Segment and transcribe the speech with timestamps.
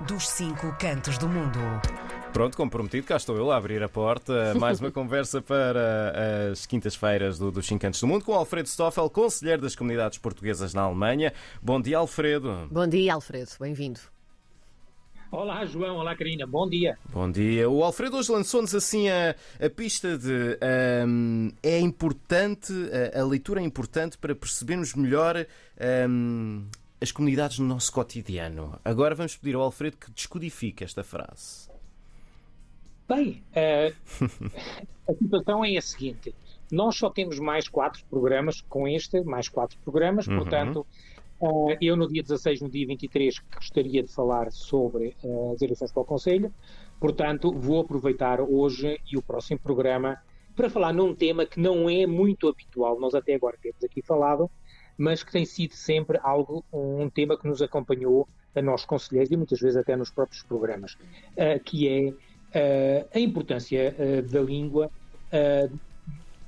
[0.00, 1.58] dos cinco cantos do mundo.
[2.32, 4.54] Pronto, comprometido, cá estou eu a abrir a porta.
[4.58, 9.08] Mais uma conversa para as quintas-feiras do, dos Cinco Cantos do Mundo com Alfredo Stoffel,
[9.10, 11.32] conselheiro das comunidades portuguesas na Alemanha.
[11.62, 12.68] Bom dia, Alfredo.
[12.70, 13.50] Bom dia, Alfredo.
[13.60, 14.00] Bem-vindo.
[15.30, 15.96] Olá, João.
[15.96, 16.46] Olá, Karina.
[16.46, 16.98] Bom dia.
[17.10, 17.68] Bom dia.
[17.68, 19.34] O Alfredo hoje lançou-nos assim a,
[19.64, 20.58] a, pista de
[21.06, 22.72] um, é importante,
[23.14, 25.46] a, a, leitura é importante para percebermos melhor
[26.06, 26.66] um,
[27.02, 28.78] as comunidades no nosso cotidiano.
[28.84, 31.68] Agora vamos pedir ao Alfredo que descodifique esta frase.
[33.08, 33.92] Bem, uh,
[35.10, 36.32] a situação é a seguinte:
[36.70, 40.36] nós só temos mais quatro programas com este, mais quatro programas, uhum.
[40.36, 40.86] portanto,
[41.40, 45.90] uh, eu no dia 16, no dia 23, gostaria de falar sobre uh, as eleições
[45.90, 46.54] para o Conselho,
[47.00, 50.22] portanto, vou aproveitar hoje e o próximo programa
[50.54, 54.48] para falar num tema que não é muito habitual, nós até agora temos aqui falado,
[55.02, 59.36] mas que tem sido sempre algo, um tema que nos acompanhou a nós conselheiros e
[59.36, 60.96] muitas vezes até nos próprios programas,
[61.64, 65.78] que é uh, a importância uh, da língua uh,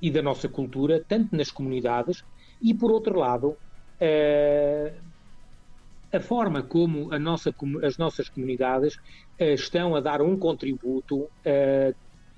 [0.01, 2.23] e da nossa cultura, tanto nas comunidades,
[2.63, 3.57] e por outro lado,
[6.13, 8.99] a forma como nossa, as nossas comunidades
[9.39, 11.29] estão a dar um contributo,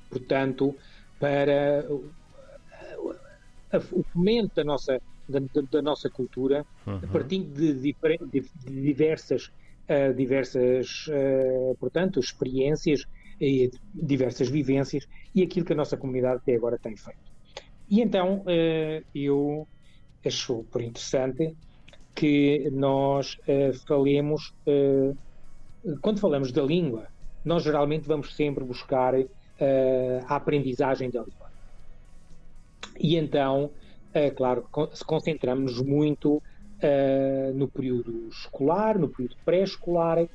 [0.08, 0.74] portanto,
[1.18, 1.84] para
[3.92, 7.00] o fomento da nossa, da, da nossa cultura, uhum.
[7.12, 7.96] partindo de, de,
[8.30, 9.50] de diversas,
[10.16, 11.06] diversas
[11.78, 13.06] portanto, experiências
[13.40, 17.18] e diversas vivências e aquilo que a nossa comunidade até agora tem feito.
[17.88, 19.66] E então eh, eu
[20.24, 21.54] acho por interessante
[22.14, 23.38] que nós
[23.86, 24.54] falemos,
[26.00, 27.08] quando falamos da língua,
[27.44, 29.14] nós geralmente vamos sempre buscar
[30.26, 31.46] a aprendizagem da língua.
[32.98, 33.70] E então,
[34.36, 36.42] claro, se concentramos muito
[37.54, 40.26] no período escolar, no período pré-escolar,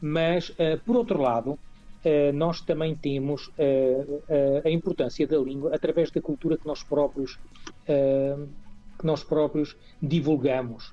[0.00, 0.50] mas,
[0.84, 1.58] por outro lado,
[2.04, 6.82] Uh, nós também temos uh, uh, a importância da língua através da cultura que nós
[6.82, 7.38] próprios,
[7.86, 10.92] que nós próprios divulgamos.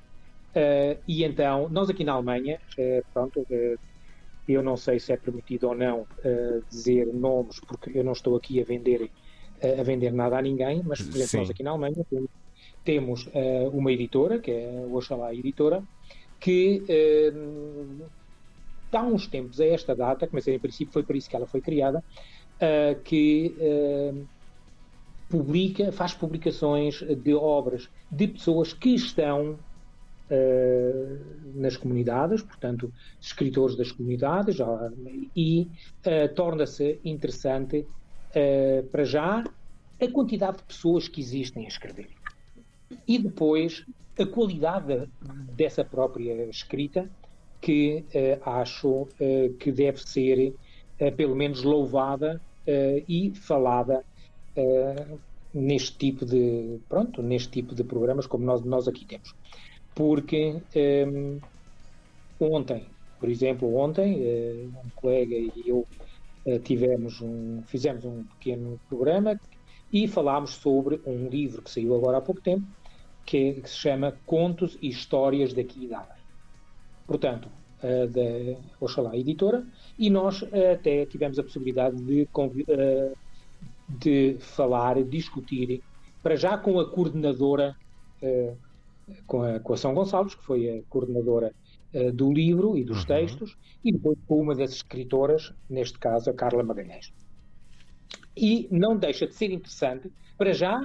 [1.08, 2.60] e então, nós aqui na Alemanha,
[3.14, 3.46] pronto,
[4.48, 6.08] eu não sei se é permitido ou não
[6.70, 9.10] dizer nomes, porque eu não estou aqui a vender,
[9.62, 11.38] a vender nada a ninguém, mas, por exemplo, Sim.
[11.38, 12.30] nós aqui na Alemanha temos,
[12.84, 13.30] temos
[13.74, 15.84] uma editora, que é a Oxalá Editora,
[16.40, 16.84] que
[18.98, 21.62] há uns tempos, a esta data, mas em princípio foi por isso que ela foi
[21.62, 22.04] criada,
[22.56, 24.28] uh, que uh,
[25.30, 31.20] publica, faz publicações de obras de pessoas que estão uh,
[31.54, 34.58] nas comunidades, portanto, escritores das comunidades,
[35.36, 35.68] e
[36.36, 37.86] torna-se interessante,
[38.92, 39.44] para já,
[40.02, 42.10] a quantidade de pessoas que existem a escrever.
[43.08, 43.86] E depois,
[44.20, 45.10] a qualidade
[45.56, 47.10] dessa própria escrita
[47.62, 50.54] que uh, acho uh, que deve ser,
[51.00, 52.42] uh, pelo menos, louvada
[53.08, 54.06] e falada
[55.52, 59.34] neste tipo de pronto neste tipo de programas como nós nós aqui temos
[59.96, 60.62] porque
[61.08, 61.40] um,
[62.40, 62.86] ontem
[63.20, 64.22] por exemplo ontem
[64.68, 65.88] um colega e eu
[66.64, 69.40] tivemos um fizemos um pequeno programa
[69.92, 72.66] e falámos sobre um livro que saiu agora há pouco tempo
[73.26, 76.08] que, que se chama Contos e Histórias daqui e da
[77.10, 77.50] portanto,
[77.84, 79.66] uh, da Oxalá Editora,
[79.98, 83.18] e nós uh, até tivemos a possibilidade de, uh,
[83.88, 85.82] de falar, discutir,
[86.22, 87.76] para já com a coordenadora,
[89.26, 91.54] com, a, com a São Gonçalves, que foi a coordenadora
[92.14, 93.06] do livro e dos uhum.
[93.06, 97.12] textos, e depois com uma das escritoras, neste caso a Carla Magalhães.
[98.38, 100.80] E não deixa de ser interessante, para já,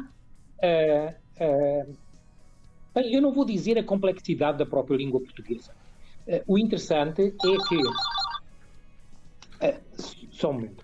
[2.95, 5.73] bem, eu não vou dizer a complexidade da própria língua portuguesa,
[6.27, 7.77] Uh, o interessante é que.
[9.67, 9.81] Uh,
[10.31, 10.83] só um momento.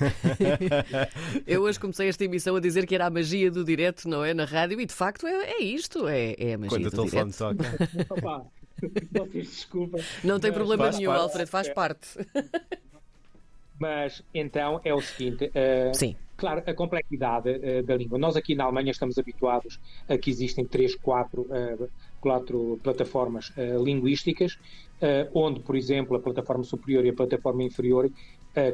[1.46, 4.32] Eu hoje comecei esta emissão a dizer que era a magia do direto, não é?
[4.32, 7.36] Na rádio, e de facto é, é isto, é, é a magia Quando do direto.
[7.36, 8.57] Quando o telefone toca.
[9.20, 9.98] Opa, desculpa.
[10.24, 11.22] Não tem problema nenhum, parte.
[11.22, 12.08] Alfredo, faz parte.
[13.78, 15.46] Mas então é o seguinte.
[15.46, 16.16] Uh, Sim.
[16.36, 18.18] Claro, a complexidade uh, da língua.
[18.18, 19.78] Nós aqui na Alemanha estamos habituados
[20.08, 21.88] a que existem três, quatro, uh,
[22.20, 24.58] quatro plataformas uh, linguísticas,
[25.32, 28.10] onde, por exemplo, a plataforma superior e a plataforma inferior,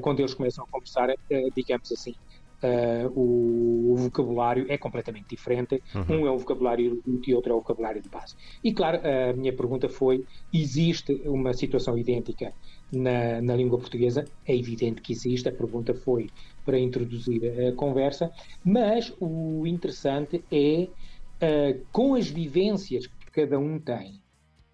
[0.00, 1.10] quando eles começam a conversar,
[1.54, 2.14] digamos assim,
[2.64, 5.82] Uh, o, o, vocabulário é completamente diferente.
[5.94, 6.22] Uhum.
[6.22, 8.34] Um é o vocabulário e outro é o vocabulário de base.
[8.62, 12.54] E claro, a minha pergunta foi: existe uma situação idêntica
[12.90, 14.24] na, na língua portuguesa?
[14.46, 15.46] É evidente que existe.
[15.46, 16.30] A pergunta foi
[16.64, 18.32] para introduzir a conversa,
[18.64, 24.23] mas o interessante é uh, com as vivências que cada um tem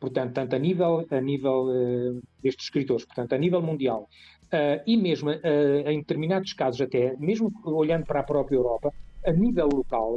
[0.00, 4.08] portanto, tanto a nível, a nível uh, destes escritores, portanto, a nível mundial,
[4.46, 8.92] uh, e mesmo uh, em determinados casos até, mesmo olhando para a própria Europa,
[9.24, 10.16] a nível local,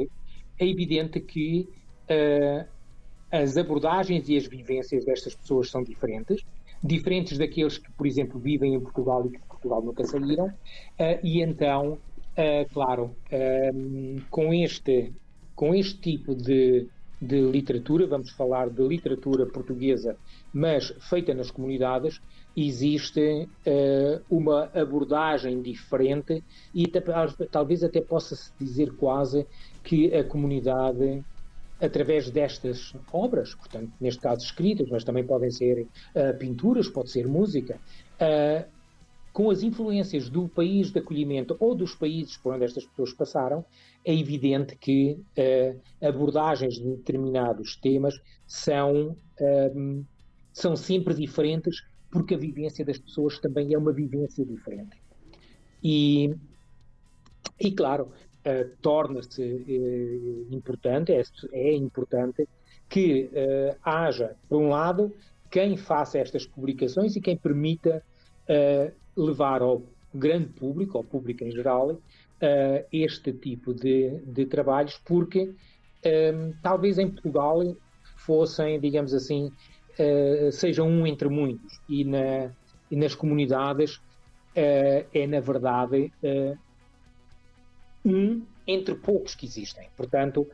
[0.58, 1.68] é evidente que
[3.30, 6.44] as abordagens e as vivências destas pessoas são diferentes,
[6.82, 10.52] diferentes daqueles que, por exemplo, vivem em Portugal e que de Portugal nunca saíram,
[11.22, 11.98] e então,
[12.72, 13.16] claro,
[14.30, 15.12] com este
[15.54, 16.88] com este tipo de,
[17.24, 20.16] de literatura, vamos falar de literatura portuguesa,
[20.52, 22.20] mas feita nas comunidades,
[22.56, 26.44] existe uh, uma abordagem diferente
[26.74, 26.84] e
[27.50, 29.46] talvez até possa-se dizer quase
[29.82, 31.24] que a comunidade,
[31.80, 37.26] através destas obras, portanto, neste caso escritas, mas também podem ser uh, pinturas, pode ser
[37.26, 37.80] música,
[38.20, 38.74] uh,
[39.34, 43.64] com as influências do país de acolhimento ou dos países por onde estas pessoas passaram,
[44.04, 48.14] é evidente que uh, abordagens de determinados temas
[48.46, 49.16] são,
[49.74, 50.04] um,
[50.52, 54.96] são sempre diferentes, porque a vivência das pessoas também é uma vivência diferente.
[55.82, 56.32] E,
[57.58, 58.12] e claro,
[58.46, 62.48] uh, torna-se uh, importante, é, é, importante
[62.88, 63.30] que
[63.82, 65.12] haja, por um lado,
[65.50, 68.00] quem faça estas publicações e quem permita
[69.16, 69.82] levar ao
[70.14, 75.54] grande público, ao público em geral, uh, este tipo de, de trabalhos, porque um,
[76.02, 77.76] ehm, talvez em Portugal
[78.16, 79.50] fossem, digamos assim,
[79.98, 82.50] uh, sejam um entre muitos, e, na,
[82.90, 86.12] e nas comunidades uh, é, na verdade,
[88.04, 89.88] um entre poucos que existem.
[89.96, 90.46] Portanto,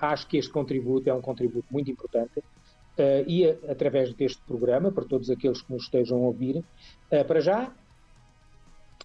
[0.00, 2.42] acho que este contributo é um contributo muito importante
[2.98, 7.24] uh, e a, através deste programa, para todos aqueles que nos estejam a ouvir, uh,
[7.26, 7.72] para já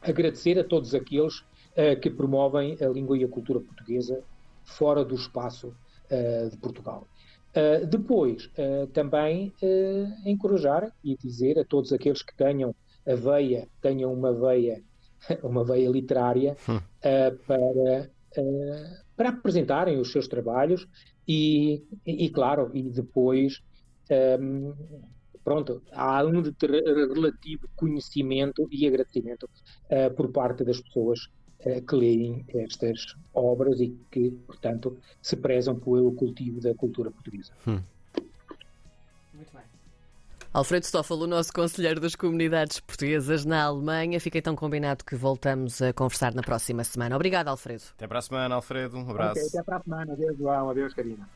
[0.02, 4.22] agradecer a todos aqueles uh, que promovem a língua e a cultura portuguesa
[4.66, 5.74] fora do espaço
[6.52, 7.08] de Portugal.
[7.90, 8.50] depois,
[8.94, 9.52] também
[10.26, 12.76] encorajar e dizer a todos aqueles que tenham
[13.08, 14.84] a veia, tenham uma veia,
[15.42, 16.80] uma veia literária hum.
[17.48, 18.10] para
[19.16, 20.88] para apresentarem os seus trabalhos
[21.28, 23.62] e, e, claro, e depois
[24.10, 24.74] um,
[25.44, 26.42] pronto, há um
[27.14, 31.26] relativo conhecimento e agradecimento uh, por parte das pessoas
[31.66, 37.52] uh, que leem estas obras e que, portanto, se prezam pelo cultivo da cultura portuguesa.
[37.68, 37.82] Hum.
[39.34, 39.64] Muito bem.
[40.54, 44.20] Alfredo Stoffel, o nosso conselheiro das comunidades portuguesas na Alemanha.
[44.20, 47.16] Fica então combinado que voltamos a conversar na próxima semana.
[47.16, 47.84] Obrigado, Alfredo.
[47.96, 48.98] Até para a semana, Alfredo.
[48.98, 49.40] Um abraço.
[49.40, 50.14] Okay, até para a semana.
[50.14, 50.70] Adeus, João.
[50.70, 51.28] Adeus, Karina.